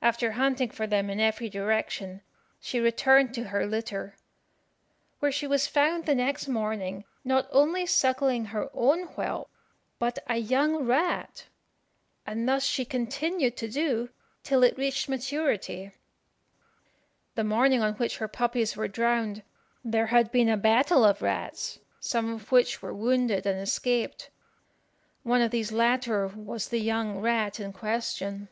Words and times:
After 0.00 0.30
hunting 0.30 0.70
for 0.70 0.86
them 0.86 1.10
in 1.10 1.18
every 1.18 1.50
direction, 1.50 2.22
she 2.60 2.78
returned 2.78 3.34
to 3.34 3.42
her 3.48 3.66
litter, 3.66 4.14
where 5.18 5.32
she 5.32 5.44
was 5.44 5.66
found 5.66 6.06
the 6.06 6.14
next 6.14 6.46
morning 6.46 7.04
not 7.24 7.48
only 7.50 7.84
suckling 7.84 8.44
her 8.46 8.70
own 8.72 9.08
whelp, 9.08 9.50
but 9.98 10.20
a 10.28 10.36
young 10.36 10.84
rat; 10.84 11.46
and 12.24 12.48
thus 12.48 12.64
she 12.64 12.84
continued 12.84 13.56
to 13.56 13.68
do 13.68 14.08
till 14.44 14.62
it 14.62 14.78
reached 14.78 15.08
maturity. 15.08 15.90
The 17.34 17.42
morning 17.44 17.82
on 17.82 17.94
which 17.94 18.18
her 18.18 18.28
puppies 18.28 18.76
were 18.76 18.86
drowned 18.88 19.42
there 19.84 20.06
had 20.06 20.30
been 20.30 20.48
a 20.48 20.56
battue 20.56 21.04
of 21.10 21.22
rats, 21.22 21.80
some 21.98 22.32
of 22.32 22.52
which 22.52 22.80
were 22.80 22.94
wounded 22.94 23.46
and 23.46 23.60
escaped. 23.60 24.30
One 25.24 25.42
of 25.42 25.50
these 25.50 25.72
latter 25.72 26.28
was 26.28 26.68
the 26.68 26.80
young 26.80 27.18
rat 27.18 27.58
in 27.58 27.72
question. 27.72 28.48